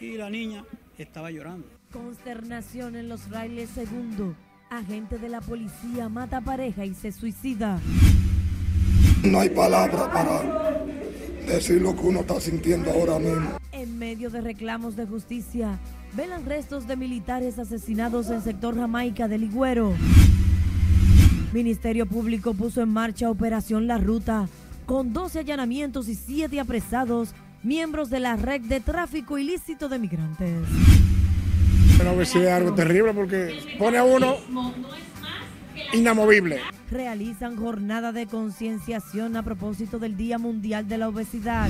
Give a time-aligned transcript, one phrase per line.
[0.00, 0.64] y la niña
[0.96, 1.66] estaba llorando.
[1.92, 4.34] Consternación en los railes segundo.
[4.70, 7.78] Agente de la policía mata pareja y se suicida.
[9.22, 10.84] No hay palabra para
[11.46, 13.58] decir lo que uno está sintiendo ahora mismo.
[13.72, 15.78] En medio de reclamos de justicia,
[16.16, 19.92] velan restos de militares asesinados en sector Jamaica de Ligüero.
[21.52, 24.48] Ministerio Público puso en marcha Operación La Ruta,
[24.86, 30.62] con 12 allanamientos y 7 apresados, miembros de la red de tráfico ilícito de migrantes.
[31.98, 34.36] Pero que es algo terrible porque pone a uno
[35.92, 36.60] inamovible.
[36.90, 41.68] Realizan jornada de concienciación a propósito del Día Mundial de la Obesidad.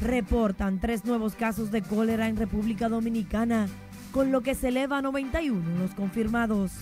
[0.00, 3.68] Reportan tres nuevos casos de cólera en República Dominicana,
[4.12, 6.72] con lo que se eleva a 91 los confirmados.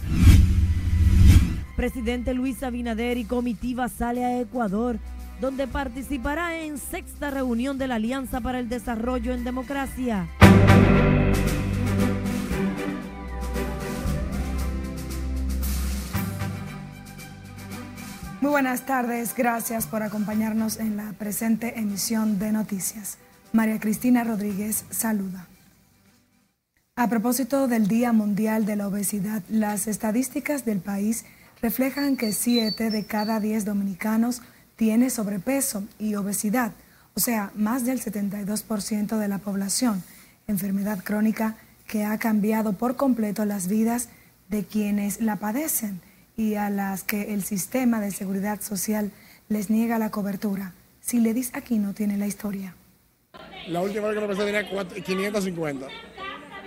[1.77, 4.99] Presidente Luis Abinader y comitiva sale a Ecuador,
[5.41, 10.29] donde participará en sexta reunión de la Alianza para el Desarrollo en Democracia.
[18.41, 23.19] Muy buenas tardes, gracias por acompañarnos en la presente emisión de noticias.
[23.53, 25.49] María Cristina Rodríguez saluda.
[26.95, 31.25] A propósito del Día Mundial de la Obesidad, las estadísticas del país
[31.61, 34.43] reflejan que 7 de cada 10 dominicanos
[34.77, 36.73] tiene sobrepeso y obesidad,
[37.15, 40.03] o sea, más del 72% de la población,
[40.47, 41.57] enfermedad crónica
[41.89, 44.11] que ha cambiado por completo las vidas
[44.49, 46.01] de quienes la padecen
[46.37, 49.11] y a las que el sistema de seguridad social
[49.49, 50.75] les niega la cobertura.
[51.01, 52.75] Si le dice aquí no tiene la historia.
[53.69, 55.87] La última vez que me pesé tenía 550,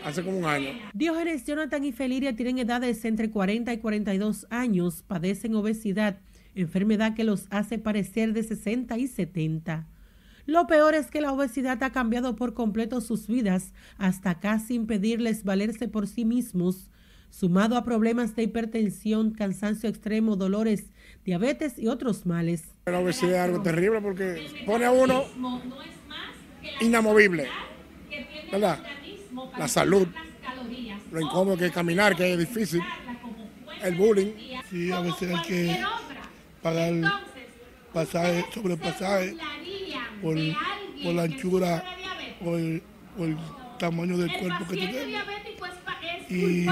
[0.03, 0.69] hace como un año.
[0.93, 6.17] Diógenes, Jonathan y Feliria tienen edades entre 40 y 42 años, padecen obesidad,
[6.61, 9.87] enfermedad que los hace parecer de 60 y 70.
[10.45, 15.43] Lo peor es que la obesidad ha cambiado por completo sus vidas, hasta casi impedirles
[15.43, 16.89] valerse por sí mismos
[17.29, 20.85] sumado a problemas de hipertensión, cansancio extremo, dolores,
[21.23, 22.75] diabetes y otros males.
[22.85, 25.25] La obesidad es algo terrible porque pone a uno
[26.81, 27.47] inamovible,
[28.51, 28.83] ¿verdad?
[29.57, 30.07] La salud,
[31.11, 32.81] lo incómodo que es caminar, que es difícil,
[33.83, 34.33] el bullying.
[34.69, 35.83] Sí, a veces hay que
[36.61, 36.93] pagar
[37.93, 39.35] pasaje, sobrepasaje
[40.21, 40.35] por,
[41.03, 41.83] por la anchura,
[42.43, 42.81] por el
[43.77, 45.19] tamaño del cuerpo que tiene.
[46.29, 46.67] Y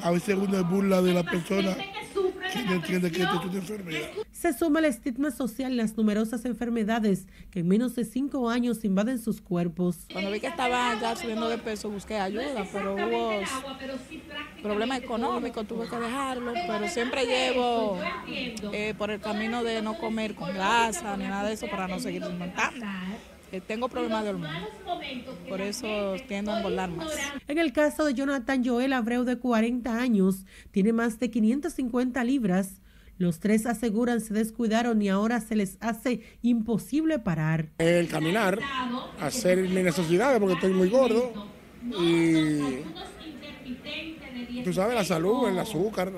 [0.00, 1.76] a veces uno burla de la persona
[2.52, 4.08] que no entiende que esto es una enfermedad.
[4.30, 8.84] Se suma el estigma social y las numerosas enfermedades que en menos de cinco años
[8.84, 10.06] invaden sus cuerpos.
[10.12, 13.40] Cuando vi que estaba ya subiendo de peso, busqué ayuda, pero hubo
[14.62, 17.98] problemas económicos, tuve que dejarlo, pero siempre llevo
[18.72, 21.98] eh, por el camino de no comer con grasa ni nada de eso para no
[21.98, 22.86] seguir aumentando.
[23.52, 24.68] Eh, tengo problemas de hormonas,
[25.46, 27.12] por eso tiendo a engordar más.
[27.46, 32.80] En el caso de Jonathan Joel Abreu, de 40 años, tiene más de 550 libras.
[33.18, 37.68] Los tres aseguran se descuidaron y ahora se les hace imposible parar.
[37.76, 38.58] El caminar,
[39.20, 41.30] hacer mis necesidades porque estoy muy gordo
[42.00, 42.82] y
[44.64, 46.10] tú sabes la salud, el azúcar.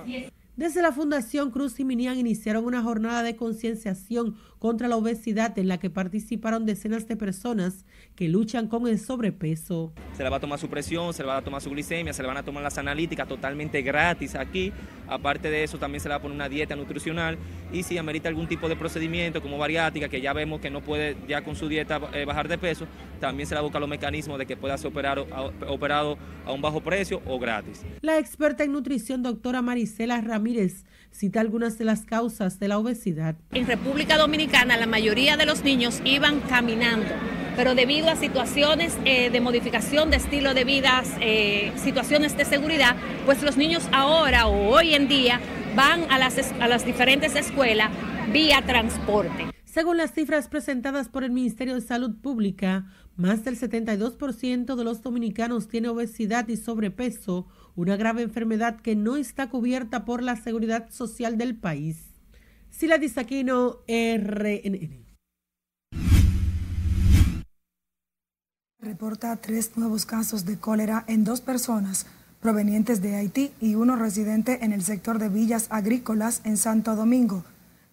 [0.56, 5.68] Desde la Fundación Cruz y Minian iniciaron una jornada de concienciación contra la obesidad en
[5.68, 9.92] la que participaron decenas de personas que luchan con el sobrepeso.
[10.16, 12.22] Se le va a tomar su presión, se le va a tomar su glicemia, se
[12.22, 14.72] le van a tomar las analíticas totalmente gratis aquí.
[15.06, 17.36] Aparte de eso, también se le va a poner una dieta nutricional
[17.74, 21.14] y si amerita algún tipo de procedimiento como bariátrica, que ya vemos que no puede
[21.28, 22.86] ya con su dieta eh, bajar de peso,
[23.20, 25.26] también se le busca los mecanismos de que pueda ser operado,
[25.68, 27.82] operado a un bajo precio o gratis.
[28.00, 33.36] La experta en nutrición, doctora Marisela Ramírez, cita algunas de las causas de la obesidad.
[33.52, 37.08] En República Dominicana la mayoría de los niños iban caminando
[37.56, 42.96] pero debido a situaciones eh, de modificación de estilo de vida, eh, situaciones de seguridad,
[43.26, 45.40] pues los niños ahora o hoy en día
[45.76, 47.90] van a las, a las diferentes escuelas
[48.32, 49.50] vía transporte.
[49.64, 52.86] Según las cifras presentadas por el Ministerio de Salud Pública,
[53.16, 57.46] más del 72% de los dominicanos tiene obesidad y sobrepeso,
[57.76, 62.13] una grave enfermedad que no está cubierta por la seguridad social del país.
[62.76, 65.04] Sila Disaquino, RNN.
[68.80, 72.06] reporta tres nuevos casos de cólera en dos personas
[72.40, 77.44] provenientes de Haití y uno residente en el sector de villas agrícolas en Santo Domingo.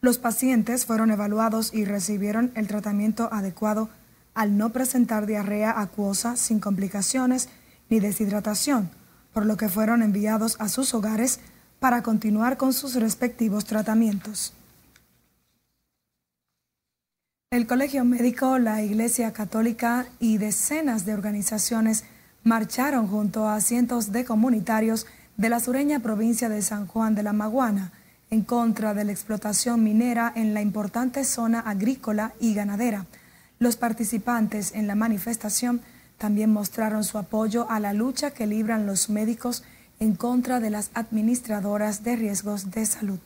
[0.01, 3.89] Los pacientes fueron evaluados y recibieron el tratamiento adecuado
[4.33, 7.49] al no presentar diarrea acuosa sin complicaciones
[7.89, 8.89] ni deshidratación,
[9.31, 11.39] por lo que fueron enviados a sus hogares
[11.79, 14.53] para continuar con sus respectivos tratamientos.
[17.53, 22.05] El Colegio Médico, la Iglesia Católica y decenas de organizaciones
[22.45, 25.05] marcharon junto a cientos de comunitarios
[25.35, 27.91] de la sureña provincia de San Juan de la Maguana
[28.29, 33.05] en contra de la explotación minera en la importante zona agrícola y ganadera.
[33.59, 35.81] Los participantes en la manifestación
[36.17, 39.65] también mostraron su apoyo a la lucha que libran los médicos
[39.99, 43.19] en contra de las administradoras de riesgos de salud.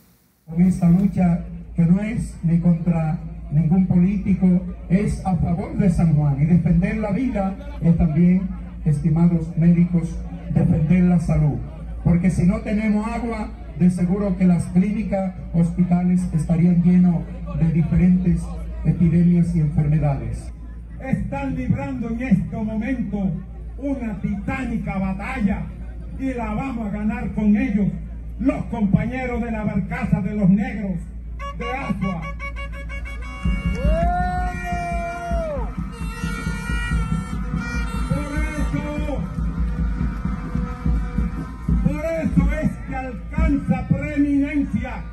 [0.58, 1.46] Esta lucha
[1.76, 3.20] que no es ni contra
[3.52, 8.48] ningún político, es a favor de San Juan y defender la vida es también,
[8.86, 10.18] estimados médicos,
[10.54, 11.58] defender la salud.
[12.04, 13.50] Porque si no tenemos agua,
[13.80, 17.24] de seguro que las clínicas, hospitales estarían llenos
[17.60, 18.42] de diferentes
[18.86, 20.52] epidemias y enfermedades.
[21.00, 23.32] Están librando en este momento
[23.78, 25.64] una titánica batalla
[26.20, 27.88] y la vamos a ganar con ellos,
[28.40, 31.00] los compañeros de la barcaza de los negros
[31.58, 32.22] de Asua.
[42.96, 45.04] Alcanza preeminencia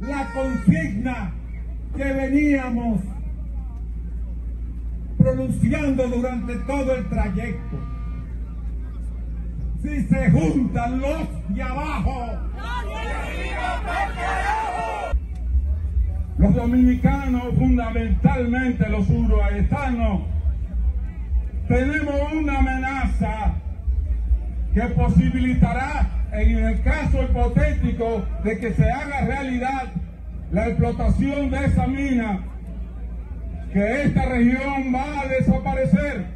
[0.00, 1.32] la consigna
[1.96, 3.00] que veníamos
[5.18, 7.78] pronunciando durante todo el trayecto.
[9.82, 12.26] Si se juntan los de abajo,
[12.84, 13.04] los
[16.38, 20.22] dominicanos, fundamentalmente los uruguayetanos,
[21.68, 23.54] tenemos una amenaza
[24.74, 29.92] que posibilitará, en el caso hipotético de que se haga realidad
[30.50, 32.40] la explotación de esa mina,
[33.72, 36.26] que esta región va a desaparecer.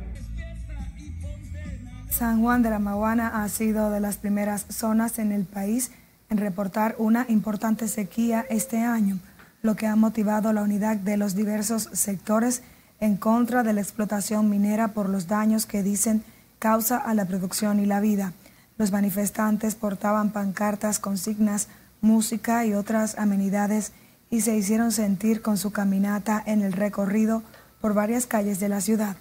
[2.11, 5.93] San Juan de la Maguana ha sido de las primeras zonas en el país
[6.31, 9.19] en reportar una importante sequía este año,
[9.63, 12.63] lo que ha motivado la unidad de los diversos sectores
[13.01, 16.23] en contra de la explotación minera por los daños que dicen
[16.59, 18.33] causa a la producción y la vida.
[18.77, 21.69] Los manifestantes portaban pancartas, consignas,
[22.01, 23.93] música y otras amenidades
[24.31, 27.43] y se hicieron sentir con su caminata en el recorrido
[27.81, 29.17] por varias calles de la ciudad.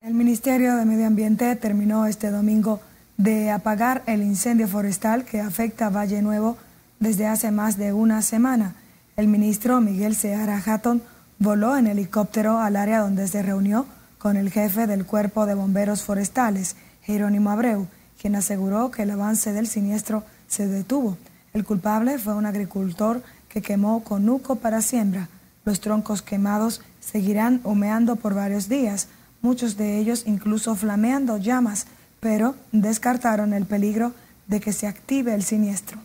[0.00, 2.80] El Ministerio de Medio Ambiente terminó este domingo
[3.16, 6.56] de apagar el incendio forestal que afecta a Valle Nuevo
[7.02, 8.76] desde hace más de una semana.
[9.16, 11.02] El ministro Miguel Seara Hatton
[11.40, 13.86] voló en helicóptero al área donde se reunió
[14.18, 17.88] con el jefe del Cuerpo de Bomberos Forestales, Jerónimo Abreu,
[18.20, 21.18] quien aseguró que el avance del siniestro se detuvo.
[21.52, 25.28] El culpable fue un agricultor que quemó conuco para siembra.
[25.64, 29.08] Los troncos quemados seguirán humeando por varios días,
[29.40, 31.88] muchos de ellos incluso flameando llamas,
[32.20, 34.12] pero descartaron el peligro
[34.46, 35.98] de que se active el siniestro.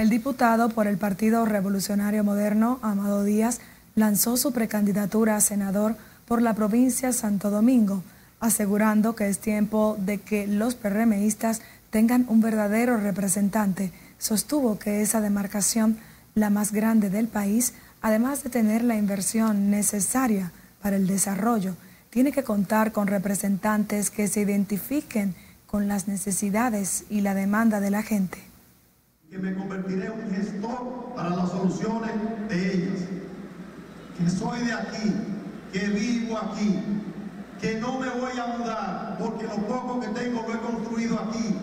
[0.00, 3.58] El diputado por el Partido Revolucionario Moderno, Amado Díaz,
[3.96, 8.04] lanzó su precandidatura a senador por la provincia Santo Domingo,
[8.38, 13.90] asegurando que es tiempo de que los PRMistas tengan un verdadero representante.
[14.18, 15.98] Sostuvo que esa demarcación,
[16.36, 21.74] la más grande del país, además de tener la inversión necesaria para el desarrollo,
[22.10, 25.34] tiene que contar con representantes que se identifiquen
[25.66, 28.38] con las necesidades y la demanda de la gente.
[29.30, 32.10] Que me convertiré en un gestor para las soluciones
[32.48, 33.00] de ellas.
[34.16, 35.12] Que soy de aquí,
[35.72, 36.82] que vivo aquí,
[37.60, 41.54] que no me voy a mudar porque lo poco que tengo lo he construido aquí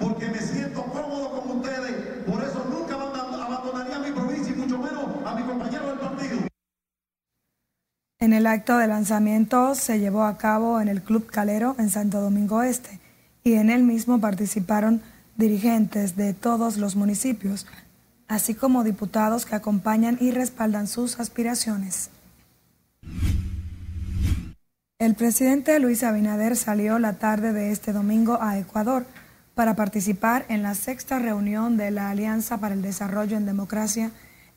[0.00, 5.04] porque me siento cómodo con ustedes, por eso nunca abandonaría mi provincia y mucho menos
[5.24, 6.38] a mi compañero del partido.
[8.18, 12.20] En el acto de lanzamiento se llevó a cabo en el Club Calero en Santo
[12.20, 12.98] Domingo Este
[13.44, 15.02] y en él mismo participaron
[15.36, 17.66] dirigentes de todos los municipios,
[18.28, 22.10] así como diputados que acompañan y respaldan sus aspiraciones.
[24.98, 29.06] El presidente Luis Abinader salió la tarde de este domingo a Ecuador
[29.54, 34.10] para participar en la sexta reunión de la Alianza para el Desarrollo en Democracia,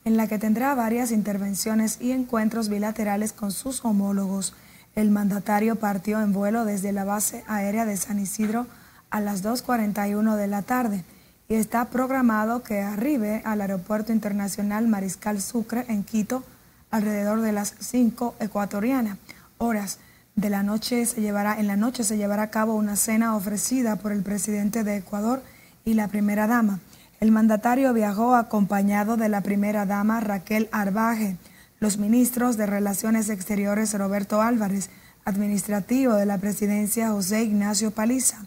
[0.04, 4.54] en la que tendrá varias intervenciones y encuentros bilaterales con sus homólogos.
[4.94, 8.66] El mandatario partió en vuelo desde la base aérea de San Isidro
[9.10, 11.04] a las 2.41 de la tarde
[11.48, 16.44] y está programado que arribe al Aeropuerto Internacional Mariscal Sucre en Quito
[16.90, 19.18] alrededor de las 5 ecuatorianas
[19.58, 19.98] horas
[20.38, 23.96] de la noche se llevará, en la noche se llevará a cabo una cena ofrecida
[23.96, 25.42] por el presidente de Ecuador
[25.84, 26.78] y la primera dama.
[27.18, 31.36] El mandatario viajó acompañado de la primera dama Raquel Arbaje,
[31.80, 34.90] los ministros de Relaciones Exteriores Roberto Álvarez,
[35.24, 38.38] administrativo de la presidencia José Ignacio Paliza,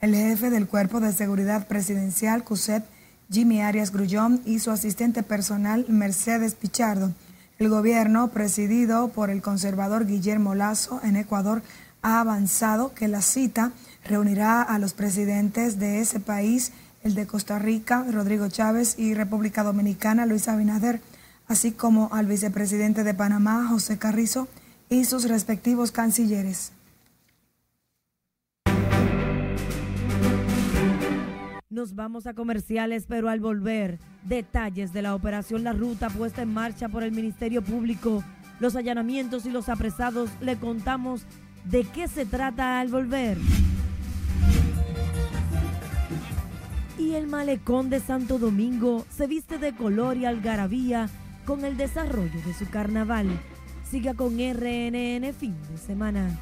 [0.00, 2.84] el jefe del Cuerpo de Seguridad Presidencial CUSEP
[3.30, 7.12] Jimmy Arias Grullón y su asistente personal Mercedes Pichardo.
[7.58, 11.62] El gobierno, presidido por el conservador Guillermo Lazo en Ecuador,
[12.02, 13.72] ha avanzado que la cita
[14.04, 16.72] reunirá a los presidentes de ese país,
[17.02, 21.00] el de Costa Rica, Rodrigo Chávez, y República Dominicana, Luis Abinader,
[21.48, 24.46] así como al vicepresidente de Panamá, José Carrizo,
[24.88, 26.72] y sus respectivos cancilleres.
[31.76, 36.54] Nos vamos a comerciales, pero al volver, detalles de la operación La Ruta puesta en
[36.54, 38.24] marcha por el Ministerio Público,
[38.60, 41.26] los allanamientos y los apresados, le contamos
[41.64, 43.36] de qué se trata al volver.
[46.98, 51.10] Y el malecón de Santo Domingo se viste de color y algarabía
[51.44, 53.28] con el desarrollo de su carnaval.
[53.84, 56.38] Siga con RNN fin de semana.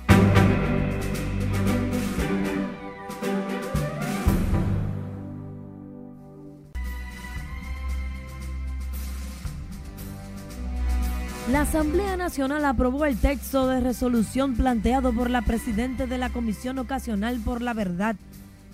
[11.54, 16.80] La Asamblea Nacional aprobó el texto de resolución planteado por la Presidente de la Comisión
[16.80, 18.16] Ocasional por la Verdad,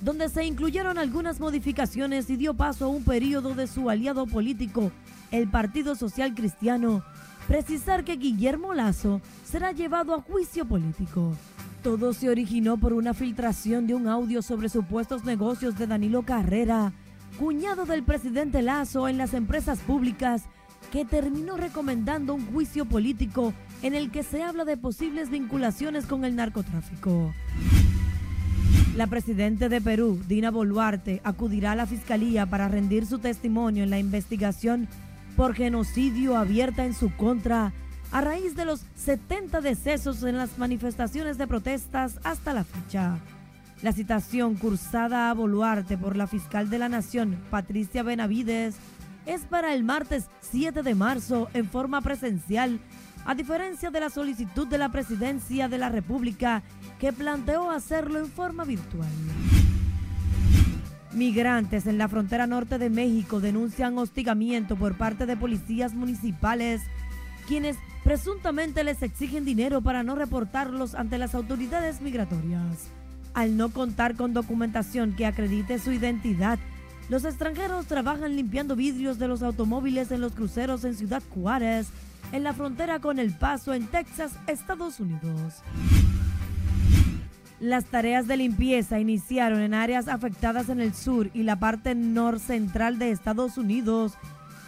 [0.00, 4.92] donde se incluyeron algunas modificaciones y dio paso a un periodo de su aliado político,
[5.30, 7.04] el Partido Social Cristiano,
[7.46, 11.36] precisar que Guillermo Lazo será llevado a juicio político.
[11.82, 16.94] Todo se originó por una filtración de un audio sobre supuestos negocios de Danilo Carrera,
[17.38, 20.44] cuñado del presidente Lazo en las empresas públicas,
[20.90, 26.24] que terminó recomendando un juicio político en el que se habla de posibles vinculaciones con
[26.24, 27.32] el narcotráfico.
[28.96, 33.90] La presidenta de Perú, Dina Boluarte, acudirá a la fiscalía para rendir su testimonio en
[33.90, 34.88] la investigación
[35.36, 37.72] por genocidio abierta en su contra
[38.12, 43.18] a raíz de los 70 decesos en las manifestaciones de protestas hasta la fecha.
[43.82, 48.74] La citación cursada a Boluarte por la fiscal de la Nación, Patricia Benavides,
[49.26, 52.80] es para el martes 7 de marzo en forma presencial,
[53.24, 56.62] a diferencia de la solicitud de la Presidencia de la República
[56.98, 59.08] que planteó hacerlo en forma virtual.
[61.12, 66.82] Migrantes en la frontera norte de México denuncian hostigamiento por parte de policías municipales,
[67.48, 72.90] quienes presuntamente les exigen dinero para no reportarlos ante las autoridades migratorias.
[73.34, 76.58] Al no contar con documentación que acredite su identidad,
[77.10, 81.88] los extranjeros trabajan limpiando vidrios de los automóviles en los cruceros en Ciudad Juárez,
[82.30, 85.54] en la frontera con El Paso, en Texas, Estados Unidos.
[87.58, 93.00] Las tareas de limpieza iniciaron en áreas afectadas en el sur y la parte norcentral
[93.00, 94.12] de Estados Unidos,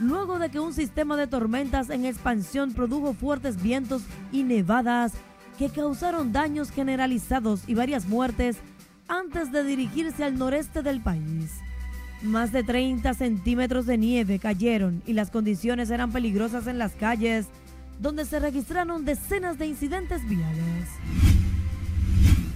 [0.00, 5.12] luego de que un sistema de tormentas en expansión produjo fuertes vientos y nevadas
[5.58, 8.56] que causaron daños generalizados y varias muertes
[9.06, 11.52] antes de dirigirse al noreste del país.
[12.22, 17.46] Más de 30 centímetros de nieve cayeron y las condiciones eran peligrosas en las calles,
[17.98, 20.88] donde se registraron decenas de incidentes viales.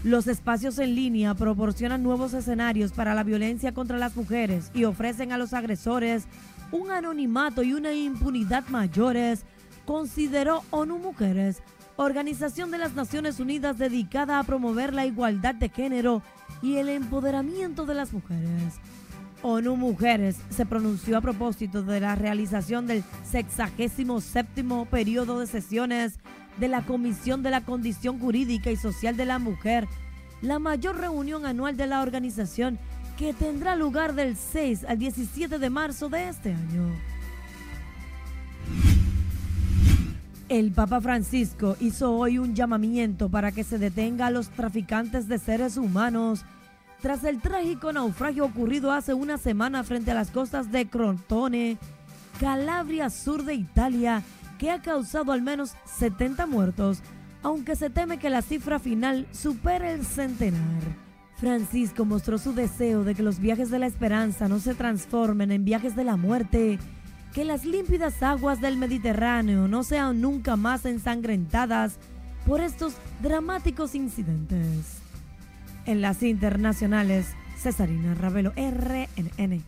[0.04, 5.32] Los espacios en línea proporcionan nuevos escenarios para la violencia contra las mujeres y ofrecen
[5.32, 6.28] a los agresores
[6.70, 9.44] un anonimato y una impunidad mayores,
[9.84, 11.60] consideró ONU Mujeres,
[11.96, 16.22] Organización de las Naciones Unidas dedicada a promover la igualdad de género
[16.62, 18.74] y el empoderamiento de las mujeres.
[19.46, 26.18] ONU Mujeres se pronunció a propósito de la realización del 67 periodo de sesiones
[26.58, 29.86] de la Comisión de la Condición Jurídica y Social de la Mujer,
[30.42, 32.76] la mayor reunión anual de la organización
[33.16, 36.90] que tendrá lugar del 6 al 17 de marzo de este año.
[40.48, 45.38] El Papa Francisco hizo hoy un llamamiento para que se detenga a los traficantes de
[45.38, 46.44] seres humanos
[47.00, 51.78] tras el trágico naufragio ocurrido hace una semana frente a las costas de Crotone,
[52.40, 54.22] Calabria, sur de Italia,
[54.58, 57.02] que ha causado al menos 70 muertos,
[57.42, 60.82] aunque se teme que la cifra final supere el centenar.
[61.36, 65.64] Francisco mostró su deseo de que los viajes de la esperanza no se transformen en
[65.64, 66.78] viajes de la muerte,
[67.34, 71.98] que las límpidas aguas del Mediterráneo no sean nunca más ensangrentadas
[72.46, 75.05] por estos dramáticos incidentes.
[75.86, 79.62] En las internacionales, Cesarina Ravelo, RNN.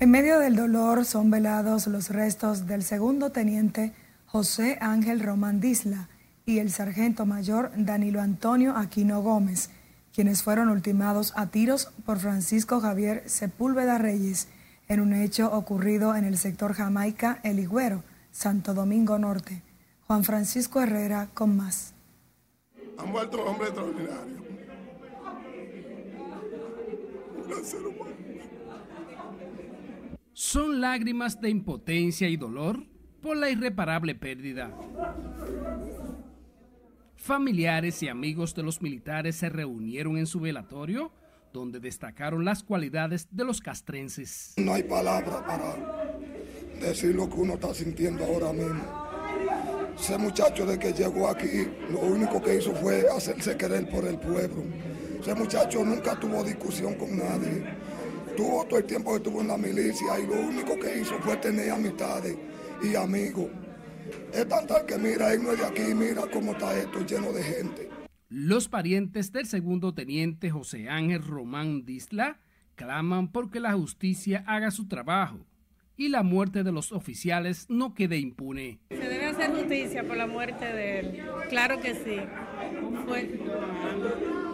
[0.00, 3.92] En medio del dolor son velados los restos del segundo teniente
[4.24, 6.08] José Ángel Román Disla
[6.46, 9.68] y el sargento mayor Danilo Antonio Aquino Gómez,
[10.14, 14.48] quienes fueron ultimados a tiros por Francisco Javier Sepúlveda Reyes
[14.88, 19.60] en un hecho ocurrido en el sector Jamaica El Higüero, Santo Domingo Norte.
[20.06, 21.92] Juan Francisco Herrera con más
[22.98, 24.40] han muerto hombres extraordinarios.
[27.36, 28.16] Un gran ser humano.
[30.32, 32.84] Son lágrimas de impotencia y dolor
[33.20, 34.72] por la irreparable pérdida.
[37.16, 41.12] Familiares y amigos de los militares se reunieron en su velatorio,
[41.52, 44.54] donde destacaron las cualidades de los castrenses.
[44.56, 45.74] No hay palabra para
[46.80, 49.07] decir lo que uno está sintiendo ahora mismo.
[49.98, 54.18] Ese muchacho de que llegó aquí, lo único que hizo fue hacerse querer por el
[54.18, 54.62] pueblo.
[55.20, 57.64] Ese muchacho nunca tuvo discusión con nadie.
[58.36, 61.36] Tuvo todo el tiempo que estuvo en la milicia y lo único que hizo fue
[61.38, 62.36] tener amistades
[62.82, 63.50] y amigos.
[64.32, 67.32] Es tan tal que mira, él no es de aquí, mira cómo está esto lleno
[67.32, 67.90] de gente.
[68.28, 72.38] Los parientes del segundo teniente José Ángel Román Disla
[72.76, 75.38] claman porque la justicia haga su trabajo
[75.96, 78.78] y la muerte de los oficiales no quede impune.
[79.38, 81.22] Hacer justicia por la muerte de él.
[81.48, 82.20] Claro que sí.
[83.06, 83.40] Fue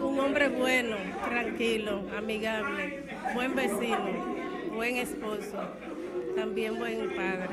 [0.03, 4.35] un hombre bueno, tranquilo, amigable, buen vecino,
[4.73, 5.57] buen esposo,
[6.35, 7.49] también buen padre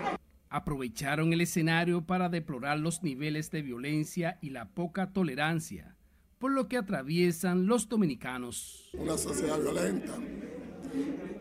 [0.55, 5.97] aprovecharon el escenario para deplorar los niveles de violencia y la poca tolerancia
[6.43, 8.91] por lo que atraviesan los dominicanos.
[8.95, 10.15] Una sociedad violenta,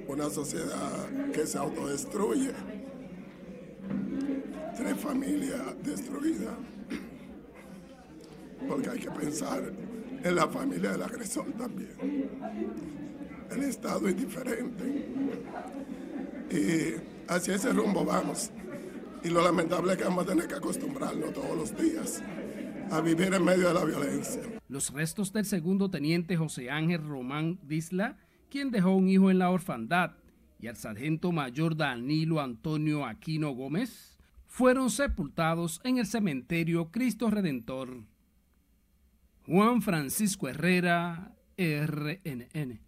[0.08, 2.52] una sociedad que se autodestruye,
[4.82, 6.56] tres familias destruidas,
[8.68, 9.72] porque hay que pensar
[10.24, 11.92] en la familia del agresor también.
[13.52, 15.06] El Estado es diferente
[16.50, 18.50] y hacia ese rumbo vamos.
[19.24, 22.24] Y lo lamentable es que vamos a tener que acostumbrarnos todos los días
[22.90, 24.42] a vivir en medio de la violencia.
[24.68, 28.18] Los restos del segundo teniente José Ángel Román Disla,
[28.50, 30.14] quien dejó un hijo en la orfandad,
[30.60, 34.12] y al sargento mayor Danilo Antonio Aquino Gómez,
[34.52, 38.04] fueron sepultados en el cementerio Cristo Redentor.
[39.46, 42.82] Juan Francisco Herrera, RNN.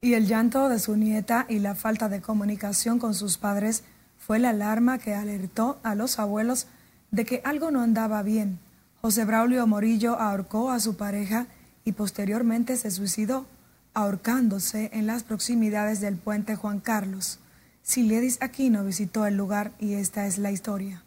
[0.00, 3.84] Y el llanto de su nieta y la falta de comunicación con sus padres
[4.18, 6.66] fue la alarma que alertó a los abuelos
[7.12, 8.58] de que algo no andaba bien.
[9.02, 11.46] José Braulio Morillo ahorcó a su pareja
[11.84, 13.46] y posteriormente se suicidó,
[13.94, 17.38] ahorcándose en las proximidades del puente Juan Carlos.
[17.86, 21.04] Siledis Aquino visitó el lugar y esta es la historia.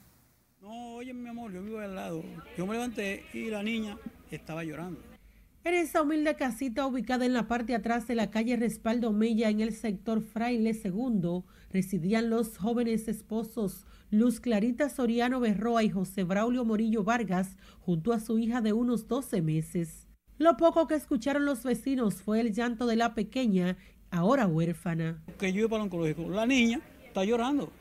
[0.62, 2.24] No, oye mi amor, yo vivo al lado.
[2.56, 3.98] Yo me levanté y la niña
[4.30, 5.02] estaba llorando.
[5.64, 9.60] En esa humilde casita ubicada en la parte atrás de la calle Respaldo Mella en
[9.60, 16.64] el sector Fraile II, residían los jóvenes esposos Luz Clarita Soriano Berroa y José Braulio
[16.64, 20.08] Morillo Vargas junto a su hija de unos 12 meses.
[20.38, 23.78] Lo poco que escucharon los vecinos fue el llanto de la pequeña,
[24.12, 25.22] ahora huérfana.
[25.38, 27.72] Que yo iba para el oncológico, la niña está llorando,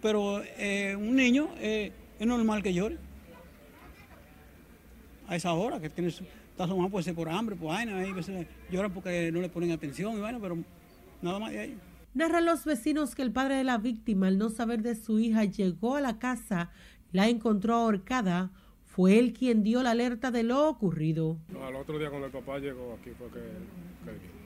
[0.00, 2.98] pero eh, un niño eh, es normal que llore.
[5.28, 7.98] A esa hora, que tiene su, está su mamá puede ser por hambre, por vaina,
[7.98, 10.58] a veces lloran porque no le ponen atención y vaina, pero
[11.22, 11.78] nada más de ahí.
[12.14, 15.44] Narran los vecinos que el padre de la víctima, al no saber de su hija,
[15.44, 16.70] llegó a la casa,
[17.10, 18.50] la encontró ahorcada.
[18.84, 21.38] Fue él quien dio la alerta de lo ocurrido.
[21.62, 24.41] al otro día cuando el papá llegó aquí fue que...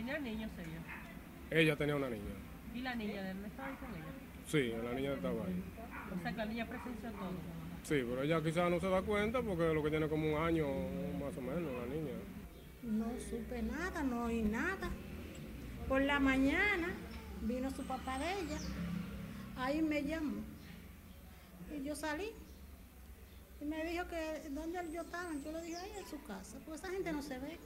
[0.00, 1.60] ¿Tenía niños ella?
[1.60, 2.32] Ella tenía una niña.
[2.74, 4.06] ¿Y la niña de él estaba ahí con ella?
[4.46, 5.62] Sí, la niña estaba ahí.
[6.16, 7.32] O sea que la niña presenció todo.
[7.82, 10.66] Sí, pero ella quizás no se da cuenta porque lo que tiene como un año
[11.20, 12.14] más o menos la niña.
[12.82, 14.88] No supe nada, no oí nada.
[15.86, 16.94] Por la mañana
[17.42, 18.58] vino su papá de ella,
[19.58, 20.40] ahí me llamó.
[21.76, 22.30] Y yo salí.
[23.60, 25.30] Y me dijo que dónde yo estaba.
[25.44, 26.56] Yo le dije, ahí en su casa.
[26.64, 27.58] Pues esa gente no se ve.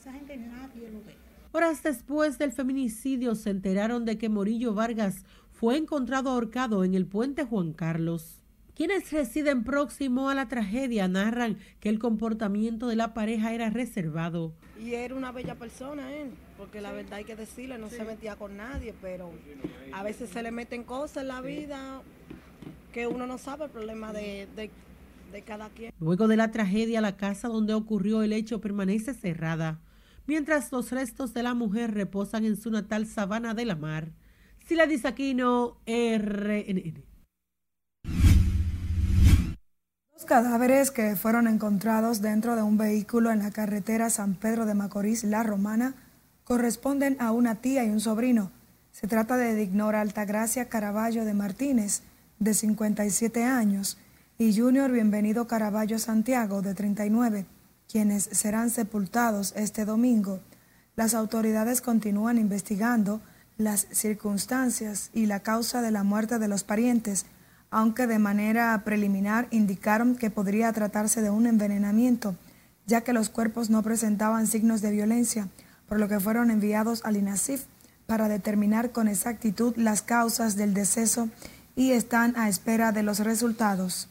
[0.00, 1.23] Esa gente nadie lo ve.
[1.56, 7.06] Horas después del feminicidio se enteraron de que Morillo Vargas fue encontrado ahorcado en el
[7.06, 8.40] puente Juan Carlos.
[8.74, 14.52] Quienes residen próximo a la tragedia narran que el comportamiento de la pareja era reservado.
[14.80, 18.34] Y era una bella persona él, porque la verdad hay que decirle, no se metía
[18.34, 19.30] con nadie, pero
[19.92, 22.02] a veces se le meten cosas en la vida
[22.92, 25.92] que uno no sabe el problema de, de cada quien.
[26.00, 29.78] Luego de la tragedia, la casa donde ocurrió el hecho permanece cerrada,
[30.26, 34.12] mientras los restos de la mujer reposan en su natal Sabana de la Mar.
[34.66, 37.02] Sila Disaquino, RNN.
[40.14, 44.74] Los cadáveres que fueron encontrados dentro de un vehículo en la carretera San Pedro de
[44.74, 45.94] Macorís, La Romana,
[46.44, 48.50] corresponden a una tía y un sobrino.
[48.92, 52.02] Se trata de Dignora Altagracia Caraballo de Martínez,
[52.38, 53.98] de 57 años,
[54.38, 57.46] y Junior Bienvenido Caraballo Santiago, de 39,
[57.90, 60.40] quienes serán sepultados este domingo.
[60.96, 63.20] Las autoridades continúan investigando
[63.56, 67.26] las circunstancias y la causa de la muerte de los parientes
[67.74, 72.36] aunque de manera preliminar indicaron que podría tratarse de un envenenamiento,
[72.86, 75.48] ya que los cuerpos no presentaban signos de violencia,
[75.88, 77.64] por lo que fueron enviados al INASIF,
[78.06, 81.30] para determinar con exactitud las causas del deceso
[81.74, 84.08] y están a espera de los resultados.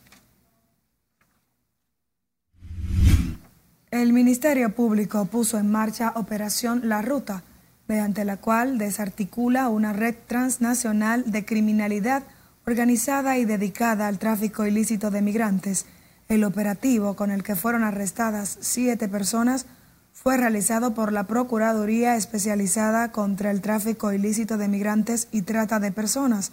[3.94, 7.44] El Ministerio Público puso en marcha Operación La Ruta,
[7.88, 12.24] mediante la cual desarticula una red transnacional de criminalidad
[12.66, 15.86] organizada y dedicada al tráfico ilícito de migrantes.
[16.28, 19.68] El operativo con el que fueron arrestadas siete personas
[20.12, 25.92] fue realizado por la Procuraduría Especializada contra el Tráfico Ilícito de Migrantes y Trata de
[25.92, 26.52] Personas,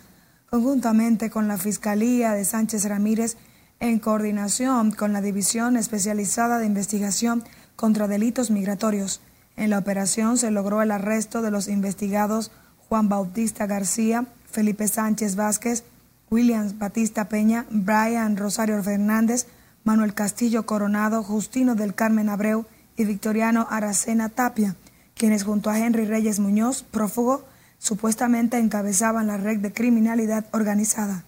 [0.51, 3.39] conjuntamente con la Fiscalía de Sánchez Ramírez
[3.81, 7.43] en coordinación con la División Especializada de Investigación
[7.77, 9.23] contra Delitos Migratorios.
[9.57, 12.51] En la operación se logró el arresto de los investigados
[12.89, 15.85] Juan Bautista García, Felipe Sánchez Vázquez,
[16.31, 19.47] Williams Batista Peña, Brian Rosario Fernández,
[19.83, 22.67] Manuel Castillo Coronado, Justino del Carmen Abreu
[22.97, 24.77] y Victoriano Aracena Tapia,
[25.15, 27.45] quienes junto a Henry Reyes Muñoz, prófugo,
[27.79, 31.25] supuestamente encabezaban la red de criminalidad organizada.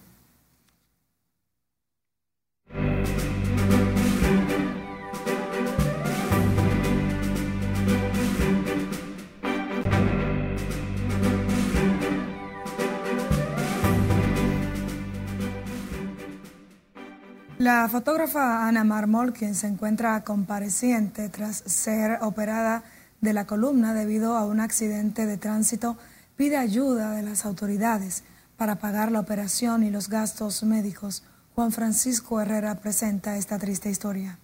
[17.63, 22.83] La fotógrafa Ana Marmol, quien se encuentra compareciente tras ser operada
[23.21, 25.97] de la columna debido a un accidente de tránsito,
[26.35, 28.25] pide ayuda de las autoridades
[28.57, 31.23] para pagar la operación y los gastos médicos.
[31.55, 34.39] Juan Francisco Herrera presenta esta triste historia.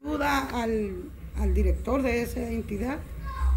[0.00, 2.98] Ayuda al, al director de esa entidad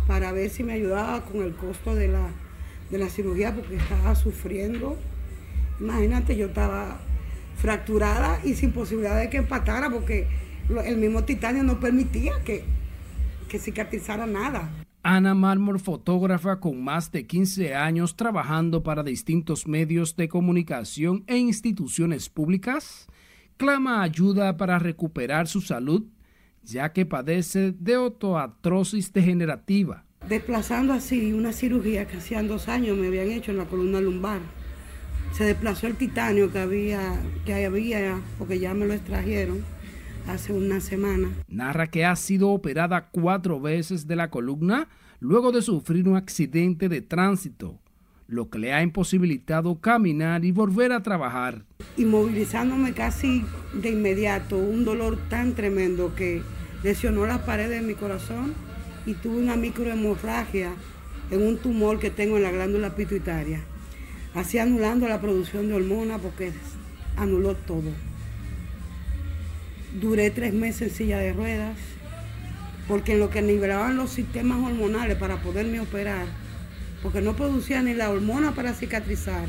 [0.07, 2.31] para ver si me ayudaba con el costo de la,
[2.89, 4.97] de la cirugía porque estaba sufriendo.
[5.79, 7.01] Imagínate, yo estaba
[7.57, 10.27] fracturada y sin posibilidad de que empatara porque
[10.85, 12.63] el mismo titanio no permitía que,
[13.49, 14.69] que cicatrizara nada.
[15.03, 21.37] Ana Marmor, fotógrafa con más de 15 años trabajando para distintos medios de comunicación e
[21.37, 23.07] instituciones públicas,
[23.55, 26.03] clama ayuda para recuperar su salud,
[26.63, 30.03] ya que padece de otoartrosis degenerativa.
[30.27, 34.41] Desplazando así una cirugía que hacían dos años me habían hecho en la columna lumbar
[35.37, 39.63] se desplazó el titanio que había, que había, porque ya me lo extrajeron
[40.27, 41.29] hace una semana.
[41.47, 44.87] Narra que ha sido operada cuatro veces de la columna
[45.19, 47.79] luego de sufrir un accidente de tránsito,
[48.27, 51.65] lo que le ha imposibilitado caminar y volver a trabajar.
[51.97, 56.41] Inmovilizándome casi de inmediato, un dolor tan tremendo que
[56.83, 58.55] lesionó las paredes de mi corazón
[59.05, 60.71] y tuve una microhemorragia
[61.29, 63.61] en un tumor que tengo en la glándula pituitaria
[64.37, 66.51] así anulando la producción de hormonas porque
[67.15, 67.91] anuló todo.
[69.99, 71.75] Duré tres meses en silla de ruedas
[72.87, 76.27] porque en lo que nivelaban los sistemas hormonales para poderme operar,
[77.01, 79.47] porque no producía ni la hormona para cicatrizar,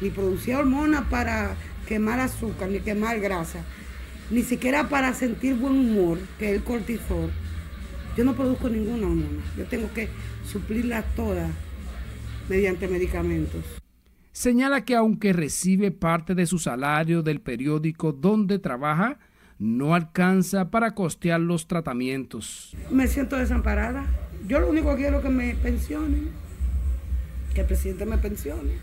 [0.00, 3.58] ni producía hormona para quemar azúcar, ni quemar grasa,
[4.30, 7.30] ni siquiera para sentir buen humor, que es el cortisol.
[8.16, 10.08] Yo no produzco ninguna hormona, yo tengo que
[10.50, 11.50] suplirla todas
[12.48, 13.64] mediante medicamentos
[14.38, 19.18] señala que aunque recibe parte de su salario del periódico donde trabaja,
[19.58, 22.76] no alcanza para costear los tratamientos.
[22.88, 24.06] Me siento desamparada.
[24.46, 26.28] Yo lo único que quiero es que me pensionen,
[27.52, 28.74] que el presidente me pensione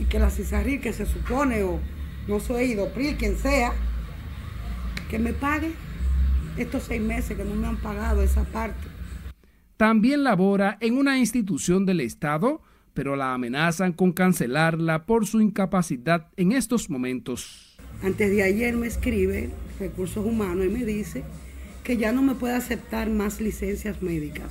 [0.00, 1.80] y que la CISARRI, que se supone, o
[2.28, 3.72] no soy Idopril, quien sea,
[5.10, 5.72] que me pague
[6.56, 8.86] estos seis meses que no me han pagado esa parte.
[9.76, 12.62] También labora en una institución del Estado
[12.98, 17.76] pero la amenazan con cancelarla por su incapacidad en estos momentos.
[18.02, 21.22] Antes de ayer me escribe Recursos Humanos y me dice
[21.84, 24.50] que ya no me puede aceptar más licencias médicas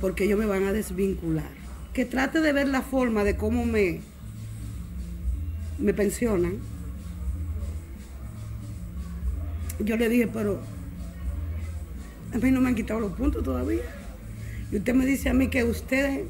[0.00, 1.50] porque ellos me van a desvincular.
[1.92, 4.00] Que trate de ver la forma de cómo me,
[5.78, 6.54] me pensionan.
[9.80, 10.60] Yo le dije, pero
[12.32, 13.82] a mí no me han quitado los puntos todavía.
[14.72, 16.22] Y usted me dice a mí que ustedes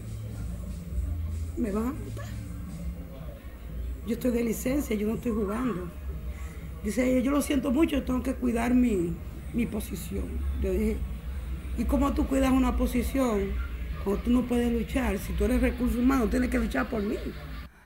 [1.58, 2.26] me van a matar.
[4.06, 5.90] Yo estoy de licencia, yo no estoy jugando.
[6.82, 9.12] Dice ella, yo lo siento mucho, tengo que cuidar mi,
[9.52, 10.24] mi posición.
[10.62, 10.96] Yo dije,
[11.76, 13.50] ¿y cómo tú cuidas una posición
[14.04, 15.18] cuando tú no puedes luchar?
[15.18, 17.16] Si tú eres recurso humano, tienes que luchar por mí.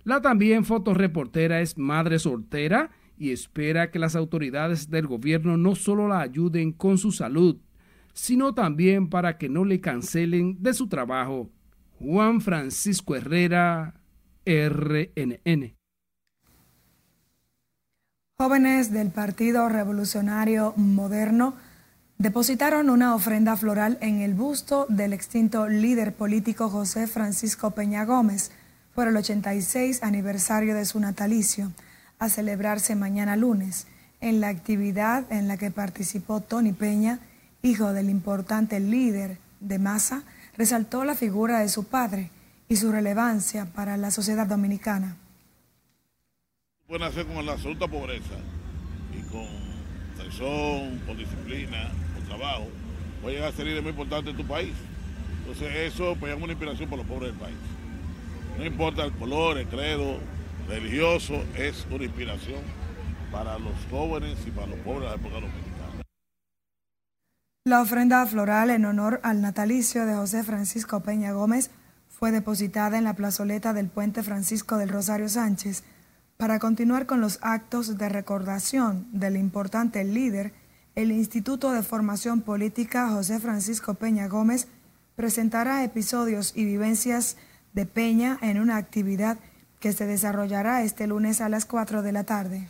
[0.05, 6.09] La también fotoreportera es madre soltera y espera que las autoridades del gobierno no solo
[6.09, 7.57] la ayuden con su salud,
[8.13, 11.51] sino también para que no le cancelen de su trabajo
[12.03, 13.95] Juan Francisco Herrera,
[14.45, 15.77] RNN.
[18.37, 21.55] Jóvenes del Partido Revolucionario Moderno
[22.19, 28.51] depositaron una ofrenda floral en el busto del extinto líder político José Francisco Peña Gómez
[28.97, 31.71] por el 86 aniversario de su natalicio,
[32.19, 33.87] a celebrarse mañana lunes,
[34.21, 37.21] en la actividad en la que participó Tony Peña,
[37.63, 40.25] hijo del importante líder de masa,
[40.57, 42.31] resaltó la figura de su padre
[42.69, 45.17] y su relevancia para la sociedad dominicana.
[46.87, 48.37] Pueden hacer con la absoluta pobreza
[49.13, 49.47] y con
[50.17, 52.69] tesón, con disciplina, con trabajo,
[53.23, 54.75] puede llegar a ser muy importante en tu país.
[55.41, 57.57] Entonces eso pues, es una inspiración para los pobres del país.
[58.59, 60.19] No importa el color, el credo
[60.69, 62.61] religioso, es una inspiración
[63.31, 65.72] para los jóvenes y para los pobres de la época dominicana.
[67.65, 71.71] La ofrenda floral en honor al natalicio de José Francisco Peña Gómez
[72.09, 75.85] fue depositada en la plazoleta del puente Francisco del Rosario Sánchez
[76.37, 80.53] para continuar con los actos de recordación del importante líder.
[80.97, 84.67] El Instituto de Formación Política José Francisco Peña Gómez
[85.15, 87.37] presentará episodios y vivencias
[87.75, 89.39] de Peña en una actividad
[89.79, 92.67] que se desarrollará este lunes a las 4 de la tarde.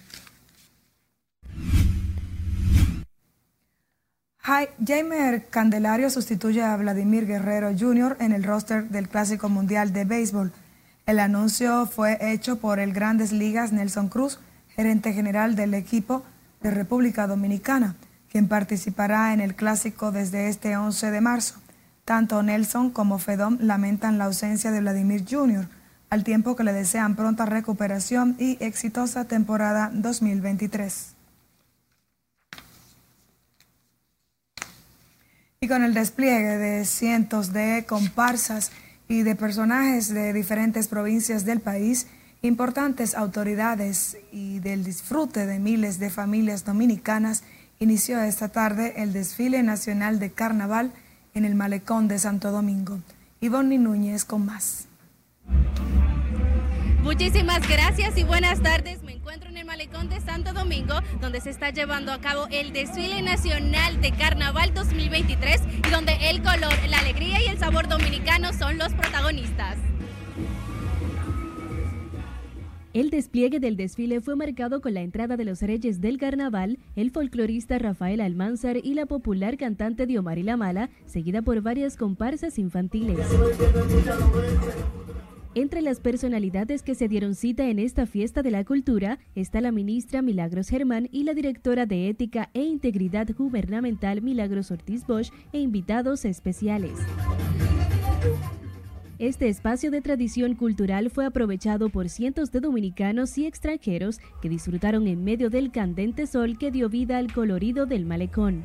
[4.86, 8.18] Jaime Candelario sustituye a Vladimir Guerrero Jr.
[8.20, 10.52] en el roster del Clásico Mundial de Béisbol.
[11.06, 16.22] El anuncio fue hecho por el Grandes Ligas Nelson Cruz, gerente general del equipo
[16.60, 17.96] de República Dominicana,
[18.30, 21.54] quien participará en el Clásico desde este 11 de marzo.
[22.04, 25.66] Tanto Nelson como Fedón lamentan la ausencia de Vladimir Jr.,
[26.10, 31.21] al tiempo que le desean pronta recuperación y exitosa temporada 2023.
[35.62, 38.72] Y con el despliegue de cientos de comparsas
[39.08, 42.08] y de personajes de diferentes provincias del país,
[42.42, 47.44] importantes autoridades y del disfrute de miles de familias dominicanas,
[47.78, 50.90] inició esta tarde el desfile nacional de carnaval
[51.32, 52.98] en el malecón de Santo Domingo.
[53.40, 54.88] Ivonne Núñez con más.
[57.02, 61.70] Muchísimas gracias y buenas tardes encuentro en el malecón de Santo Domingo, donde se está
[61.70, 67.40] llevando a cabo el desfile nacional de Carnaval 2023 y donde el color, la alegría
[67.40, 69.76] y el sabor dominicano son los protagonistas.
[72.92, 77.10] El despliegue del desfile fue marcado con la entrada de los reyes del carnaval, el
[77.10, 83.18] folclorista Rafael Almanzar y la popular cantante Diomari La Mala, seguida por varias comparsas infantiles.
[85.54, 89.70] Entre las personalidades que se dieron cita en esta fiesta de la cultura está la
[89.70, 95.60] ministra Milagros Germán y la directora de Ética e Integridad Gubernamental Milagros Ortiz Bosch e
[95.60, 96.92] invitados especiales.
[99.18, 105.06] Este espacio de tradición cultural fue aprovechado por cientos de dominicanos y extranjeros que disfrutaron
[105.06, 108.62] en medio del candente sol que dio vida al colorido del malecón.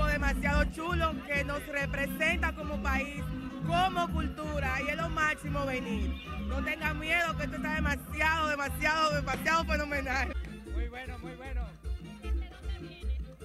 [0.00, 3.22] Algo demasiado chulo que nos representa como país
[3.66, 6.24] como cultura y es lo máximo venir.
[6.48, 10.34] No tengan miedo que esto está demasiado, demasiado, demasiado fenomenal.
[10.72, 11.66] Muy bueno, muy bueno.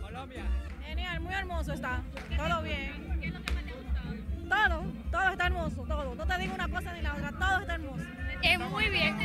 [0.01, 0.45] Colombia.
[0.81, 2.01] Genial, muy hermoso está.
[2.37, 3.19] Todo bien.
[3.19, 4.79] ¿Qué es lo que más te ha gustado?
[4.79, 6.15] Todo, todo está hermoso, todo.
[6.15, 8.03] No te digo una cosa ni la otra, todo está hermoso.
[8.41, 9.17] Es muy bien.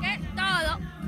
[0.00, 0.20] ¿Qué?
[0.34, 1.01] Todo.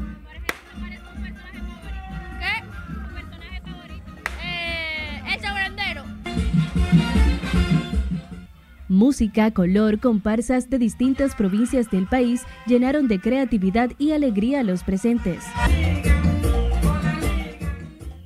[8.88, 14.84] Música, color, comparsas de distintas provincias del país llenaron de creatividad y alegría a los
[14.84, 15.42] presentes.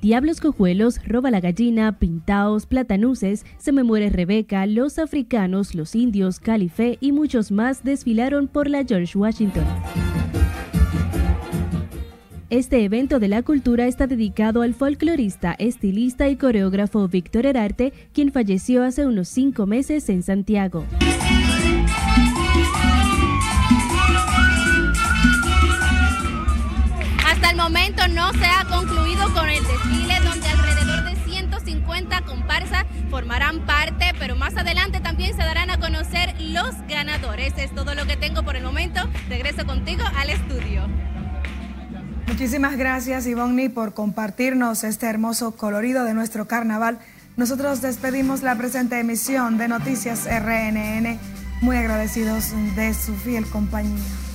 [0.01, 6.39] Diablos Cojuelos, Roba la Gallina, Pintaos, Platanuces, Se me muere Rebeca, Los Africanos, Los Indios,
[6.39, 9.65] Calife y muchos más desfilaron por la George Washington.
[12.49, 18.31] Este evento de la cultura está dedicado al folclorista, estilista y coreógrafo Víctor Herarte, quien
[18.31, 20.83] falleció hace unos cinco meses en Santiago.
[27.23, 32.83] Hasta el momento no se ha concluido con el desfile donde alrededor de 150 comparsas
[33.11, 37.53] formarán parte, pero más adelante también se darán a conocer los ganadores.
[37.59, 39.01] Es todo lo que tengo por el momento.
[39.29, 40.87] Regreso contigo al estudio.
[42.29, 46.99] Muchísimas gracias Ivonne por compartirnos este hermoso colorido de nuestro carnaval.
[47.37, 51.19] Nosotros despedimos la presente emisión de Noticias RNN,
[51.61, 54.28] muy agradecidos de su fiel compañía.